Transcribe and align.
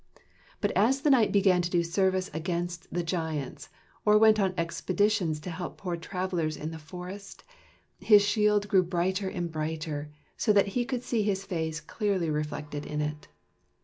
But 0.61 0.71
as 0.71 1.01
the 1.01 1.11
knight 1.11 1.31
began 1.31 1.61
to 1.61 1.69
do 1.69 1.83
service 1.83 2.31
against 2.33 2.91
the 2.91 3.03
giants, 3.03 3.69
or 4.03 4.17
went 4.17 4.39
on 4.39 4.55
expeditions 4.57 5.39
to 5.41 5.51
help 5.51 5.77
poor 5.77 5.95
travelers 5.95 6.57
in 6.57 6.71
the 6.71 6.79
forest, 6.79 7.43
his 7.99 8.23
shield 8.25 8.67
grew 8.67 8.81
brighter 8.81 9.29
and 9.29 9.51
brighter, 9.51 10.09
so 10.35 10.53
that 10.53 10.69
he 10.69 10.85
could 10.85 11.03
see 11.03 11.21
his 11.21 11.45
face 11.45 11.79
clearly 11.79 12.31
reflected 12.31 12.83
in 12.83 12.99
it. 12.99 13.27